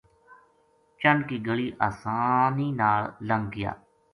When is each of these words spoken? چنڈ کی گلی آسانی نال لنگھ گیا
چنڈ 0.99 1.19
کی 1.29 1.37
گلی 1.47 1.67
آسانی 1.87 2.67
نال 2.79 3.01
لنگھ 3.27 3.47
گیا 3.53 3.71